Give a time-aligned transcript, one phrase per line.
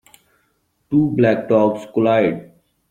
[0.89, 2.51] Two black dogs collide.